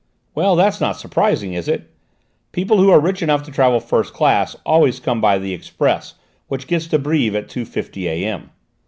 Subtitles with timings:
[0.33, 1.91] "Well, that's not surprising, is it?
[2.53, 6.15] People who are rich enough to travel first class always come by the express
[6.47, 8.49] which gets to Brives at 2.50 A.M."